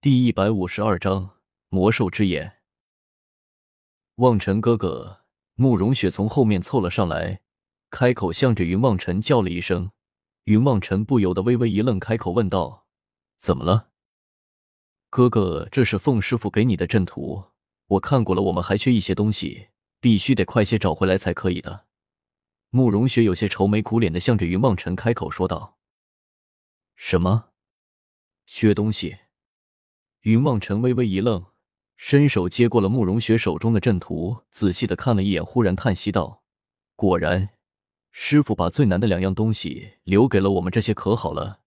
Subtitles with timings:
[0.00, 1.40] 第一百五十二章
[1.70, 2.58] 魔兽之眼。
[4.14, 5.24] 望尘哥哥，
[5.56, 7.40] 慕容雪从后面凑了上来，
[7.90, 9.90] 开口向着云望尘叫了一声。
[10.44, 12.86] 云望尘不由得微微一愣，开口问道
[13.40, 13.88] ：“怎么了？”
[15.10, 17.46] 哥哥，这是凤师傅给你的阵图，
[17.88, 21.86] 我看过了，我们还缺一些东西，必须得快些找回来才可以的。
[22.70, 25.76] 慕容雪有些愁眉苦脸的向着云望尘开口说道
[26.94, 27.48] ：“什么？
[28.46, 29.16] 缺东西？”
[30.22, 31.46] 云望尘微微一愣，
[31.96, 36.42] 伸手接过了慕容雪手中的阵图，仔细的看了一眼，忽然叹息道
[36.96, 37.50] ：“果然，
[38.10, 41.60] 师傅把最难的两样东西留给了我们这些，可好了，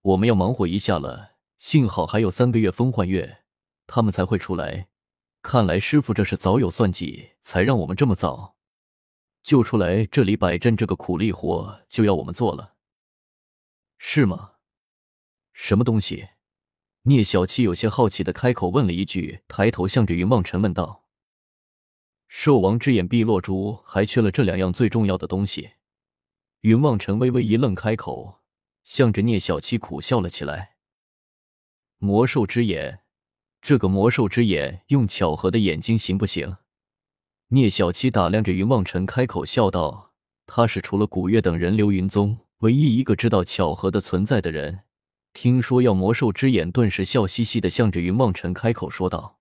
[0.00, 1.32] 我们要忙活一下了。
[1.58, 3.42] 幸好还有三个月风幻月，
[3.86, 4.88] 他们才会出来。
[5.42, 8.56] 看来师傅这是早有算计，才让我们这么早
[9.42, 12.74] 就出来这里摆阵，这个苦力活就要我们做了，
[13.98, 14.52] 是吗？
[15.52, 16.30] 什么东西？”
[17.04, 21.06] 聂小七有些好奇的开口问了一句，抬头向着云望尘问道
[22.28, 25.70] ：“兽王之眼碧落珠还缺了这两样最重要的东西。”
[26.60, 28.40] 云望尘微微一愣，开口
[28.84, 30.76] 向着聂小七苦笑了起来
[31.96, 33.00] ：“魔兽之眼，
[33.62, 36.58] 这个魔兽之眼用巧合的眼睛行不行？”
[37.48, 40.12] 聂小七打量着云望尘，开口笑道
[40.44, 44.80] ：“他是除了古月等人流云宗唯一一个知道巧合的存在的人。”
[45.32, 49.38] 听说要魔兽之眼，顿时笑嘻嘻的向着云望尘开口说道。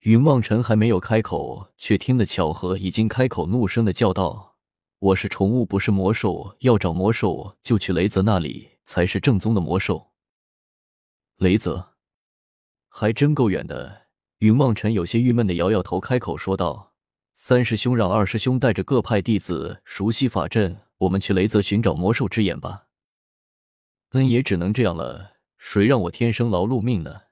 [0.00, 4.56] 云望尘还没有开口，却听得巧合已经开口，怒声的叫道
[4.98, 6.56] ：“我是宠物，不是魔兽。
[6.60, 10.10] 要找魔兽，就去雷泽那里，才是正宗的魔兽。”
[11.38, 11.94] 雷泽
[12.88, 14.02] 还真够远的。
[14.38, 16.94] 云望尘有些郁闷的摇摇头，开口说道
[17.34, 22.86] ：“三师兄让二师兄带着各派弟子熟悉法阵，我们去雷泽寻找魔兽之眼吧。”
[24.12, 25.36] 嗯，也只能这样了。
[25.56, 27.22] 谁让我天生劳碌命呢？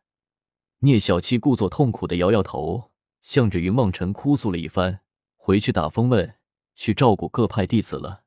[0.79, 5.01] 聂小七故作痛苦的摇摇头，向着云梦辰哭诉了一番，
[5.37, 6.37] 回去打风问，
[6.75, 8.23] 去照顾各派弟子了。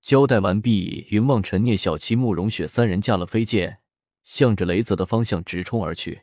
[0.00, 3.80] 交代完毕，云梦辰、聂小七、慕容雪三人驾了飞剑，
[4.22, 6.22] 向着雷泽的方向直冲而去。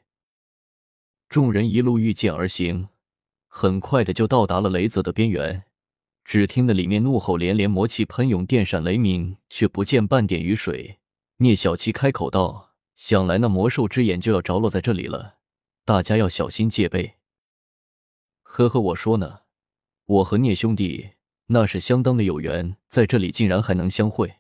[1.28, 2.88] 众人一路御剑而行，
[3.48, 5.64] 很快的就到达了雷泽的边缘。
[6.24, 11.00] 只听得里面怒吼连连，魔气喷涌，电闪雷鸣，却不见半点雨水。
[11.42, 15.38] 聂小七开口道：“想来那魔兽之眼就要着落在这里了，
[15.84, 17.16] 大家要小心戒备。”
[18.44, 19.40] 呵呵，我说呢，
[20.06, 21.14] 我和聂兄弟
[21.48, 24.36] 那是相当的有缘，在这里竟然还能相会。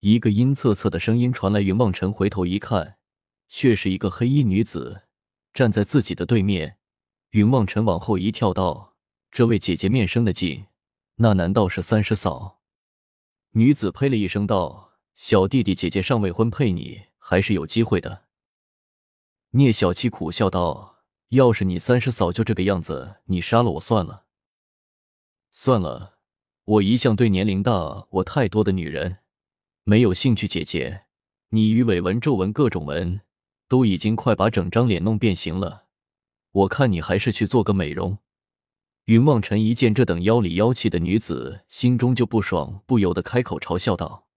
[0.00, 2.96] 一个阴恻恻的声音传来，云望尘回头一看，
[3.50, 5.02] 却是一个黑衣女子
[5.52, 6.78] 站在自己的对面。
[7.32, 8.96] 云望尘往后一跳，道
[9.30, 10.68] ：“这位姐姐面生的近，
[11.16, 12.62] 那难道是三师嫂？”
[13.52, 14.87] 女子呸了一声道。
[15.20, 18.22] 小弟弟姐姐尚未婚配，你还是有机会的。
[19.50, 24.26] 聂小七苦笑道：“要是你三师嫂就这个样子，你杀了我算了。
[25.50, 26.18] 算了，
[26.62, 29.16] 我一向对年龄大我太多的女人
[29.82, 30.46] 没有兴趣。
[30.46, 31.06] 姐姐，
[31.48, 33.22] 你鱼尾纹、皱纹、各种纹
[33.66, 35.86] 都已经快把整张脸弄变形了，
[36.52, 38.18] 我看你还是去做个美容。”
[39.06, 44.27] 云望尘一见这等妖里妖气的女子，心中就不爽，不由得开口嘲笑道。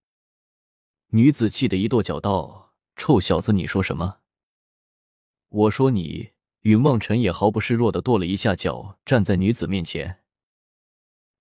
[1.11, 4.17] 女子气得一跺脚道：“臭小子，你说什么？
[5.49, 10.19] 我说你。”云望尘也毫不示弱的跺了一下脚，站在女子面前。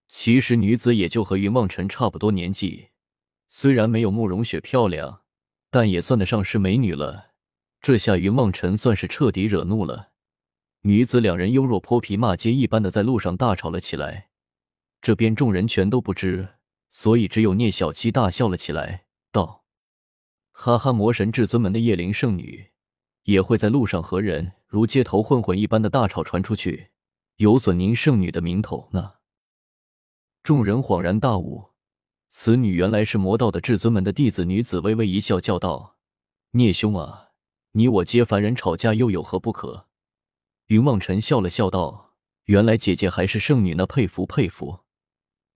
[0.09, 2.88] 其实女子也就和云望尘差不多年纪，
[3.47, 5.20] 虽然没有慕容雪漂亮，
[5.70, 7.32] 但也算得上是美女了。
[7.82, 10.12] 这下云望尘算是彻底惹怒了。
[10.84, 14.30] 女子两人犹若泼皮骂街一般的在路上大吵了起来。
[15.03, 16.56] 这边众人全都不知，
[16.91, 19.59] 所以只有聂小七大笑了起来，道。
[20.62, 20.93] 哈哈！
[20.93, 22.69] 魔神至尊门的叶灵圣女
[23.22, 26.91] 也会在路上和人如街头混混一般的大吵传出去，
[27.37, 29.12] 有损您圣女的名头呢。
[30.43, 31.71] 众人恍然大悟，
[32.28, 34.44] 此女原来是魔道的至尊门的弟子。
[34.44, 35.97] 女子微微一笑，叫道
[36.53, 37.28] ：“聂兄啊，
[37.72, 39.86] 你我皆凡人，吵架又有何不可？”
[40.68, 42.12] 云望尘笑了笑道
[42.45, 44.80] ：“原来姐姐还是圣女呢，佩服佩服。”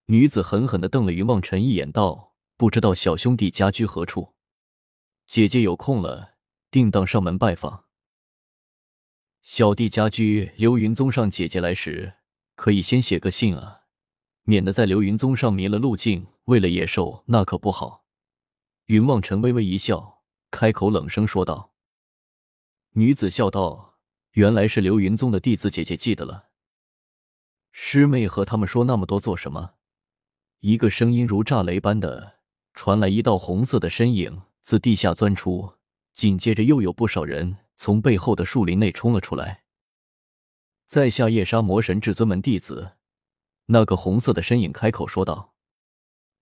[0.08, 4.32] 女子狠狠的瞪了云望尘一眼，道：“不知道小兄弟家居何处？”
[5.26, 6.34] 姐姐有空了，
[6.70, 7.84] 定当上门拜访。
[9.40, 12.14] 小弟家居流云宗上，姐姐来时
[12.54, 13.82] 可以先写个信啊，
[14.42, 18.04] 免得在流云宗上迷了路径，为了野兽那可不好。
[18.86, 21.72] 云望尘微微一笑，开口冷声说道。
[22.92, 23.96] 女子笑道
[24.32, 26.50] ：“原来是流云宗的弟子，姐姐记得了。
[27.72, 29.74] 师妹和他们说那么多做什么？”
[30.60, 32.38] 一个声音如炸雷般的
[32.72, 34.42] 传来，一道红色的身影。
[34.64, 35.74] 自地下钻出，
[36.14, 39.64] 紧接着又有不少人从背后的树林内冲了出来。
[40.86, 42.92] 在下夜杀魔神至尊门弟子，
[43.66, 45.52] 那个红色的身影开口说道。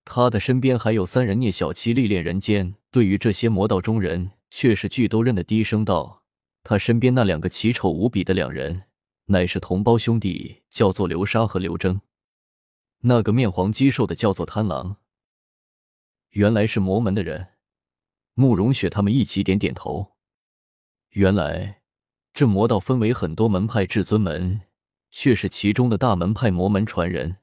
[0.04, 6.22] 他的身边还有三人，聂小七历练人间，对于这些魔道中人，却是俱都认得，低声道
[6.62, 8.84] ：“他身边那两个奇丑无比的两人，
[9.24, 12.00] 乃是同胞兄弟，叫做流沙和刘征。
[13.00, 14.98] 那个面黄肌瘦的叫做贪狼。
[16.30, 17.48] 原来是魔门的人。”
[18.34, 20.12] 慕容雪他们一起点点头。
[21.10, 21.82] 原来
[22.32, 24.62] 这魔道分为很多门派，至尊门
[25.10, 27.36] 却是其中的大门派，魔门传人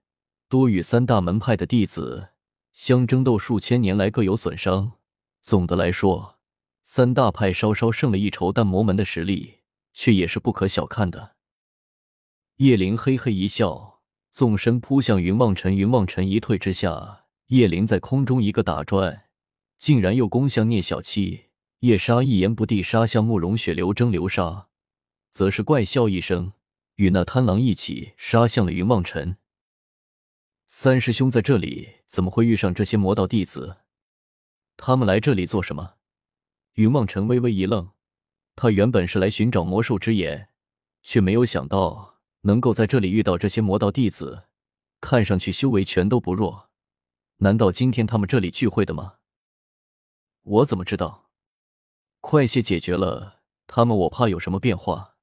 [0.48, 2.30] 多与三大门派的弟子
[2.74, 4.94] 相争斗数千年来各有损伤。
[5.42, 6.40] 总的来说，
[6.84, 9.60] 三大派稍稍胜了一筹，但魔门的实力
[9.94, 11.36] 却也是不可小看的。
[12.58, 14.02] 叶灵嘿嘿一笑，
[14.32, 15.76] 纵身扑向云望尘。
[15.76, 19.29] 云望尘一退之下，叶灵在空中一个打转。
[19.80, 21.46] 竟然又攻向聂小七，
[21.80, 24.68] 叶莎一言不地杀向慕容雪，刘征、流沙
[25.32, 26.52] 则是怪笑一声，
[26.96, 29.38] 与那贪狼一起杀向了云望尘。
[30.68, 33.78] 三师兄在这里怎么会遇上这些魔道弟子？
[34.76, 35.94] 他们来这里做什么？
[36.74, 37.92] 云望尘微微一愣，
[38.56, 40.50] 他原本是来寻找魔兽之眼，
[41.04, 44.44] 却没有想到能够在这里遇到这些魔道弟子，
[45.00, 46.70] 看上去修为全都不弱。
[47.38, 49.14] 难道今天他们这里聚会的吗？
[50.50, 51.30] 我怎么知道？
[52.22, 55.16] 快些解决了他们，我怕有什么变化。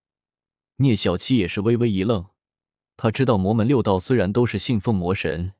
[0.76, 2.26] 聂小七也是微微一愣，
[2.96, 5.54] 他知道魔门六道虽然都是信奉魔神，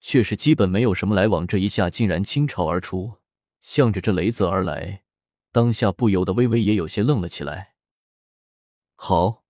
[0.00, 1.46] 却是基本没有什么来往。
[1.46, 3.18] 这一下竟然倾巢而出，
[3.60, 5.04] 向着这雷泽而来，
[5.52, 7.74] 当下不由得微微也有些愣了起来。
[8.96, 9.44] 好！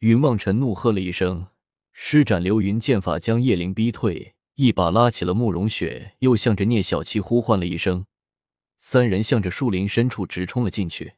[0.00, 1.46] 云望尘怒喝了一声，
[1.92, 8.04] 施展流云剑法将叶灵逼退，一把拉起了慕容雪，又向着聂小七呼唤了一声。
[8.78, 11.14] 三人向着树林深处直冲了进去。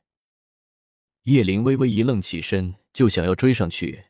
[1.25, 4.07] 叶灵微微一愣，起身就想要追上去，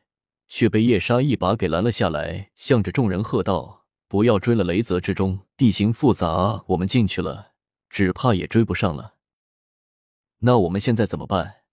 [0.47, 7.51] 却被叶莎一把给拦了下来，向着众人喝道：“不要追了，雷泽之中地形复杂，我们进去了，
[7.89, 9.15] 只怕也追不上了。”
[10.39, 11.63] 那我们现在怎么办？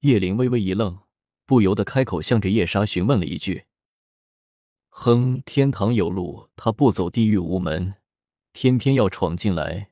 [0.00, 1.00] 叶灵微微一愣，
[1.44, 3.64] 不由得开口向着叶莎询问了一句
[4.90, 7.96] ：“哼，天堂有路，他不走地狱无门，
[8.52, 9.90] 偏偏要闯进来。”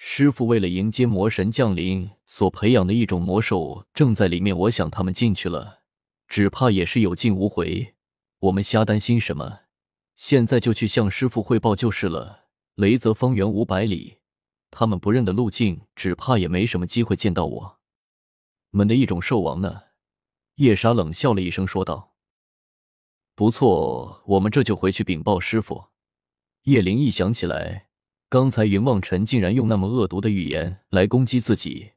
[0.00, 5.80] 师傅为了迎接魔神降临所培养的一种魔兽正在里面，我想他们进去了，
[6.28, 7.96] 只怕也是有进无回。
[8.38, 9.62] 我们瞎担心什么？
[10.14, 12.44] 现在就去向师傅汇报就是了。
[12.76, 14.18] 雷泽方圆五百里，
[14.70, 17.78] 他们不认得路径，只怕也没什么机会见到我
[18.70, 19.82] 们的一种兽王呢。
[20.54, 22.14] 夜莎冷笑了一声，说道
[23.34, 25.86] ：“不错，我们这就回去禀报师傅。”
[26.64, 27.87] 叶灵一想起来。
[28.30, 31.92] 刚才云望尘竟然用那么恶毒的语言来攻击自己，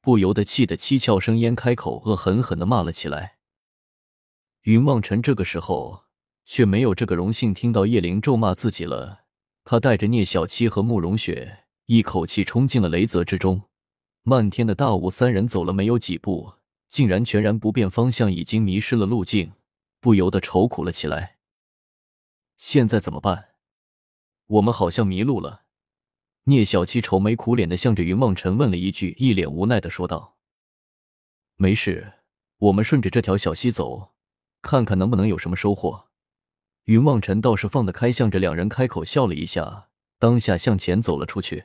[0.00, 3.36] 不由得气得七窍生烟，开口恶狠狠地骂了起来。
[4.62, 6.04] 云望尘这个时候
[6.46, 9.24] 却没有这个荣幸听到叶灵咒骂自己了，
[9.62, 13.60] 他带着聂小七和慕容雪一口气冲进了雷泽之中。
[14.22, 16.54] 漫天的大雾，三人走了没有几步，
[16.88, 19.52] 竟然全然不辨方向，已经迷失了路径，
[20.00, 21.36] 不由得愁苦了起来。
[22.56, 23.50] 现在怎么办？
[24.46, 25.63] 我们好像迷路了。
[26.44, 30.36] 聂小七愁眉苦脸的向着云梦辰问了一句，一脸无奈的说道
[31.56, 32.12] ：“没事，
[32.58, 34.12] 我们顺着这条小溪走，
[34.60, 36.08] 看看能不能有什么收获。”
[36.84, 41.64] 云梦辰倒是放得开，向着两人开口笑了一下，当下向前走了出去。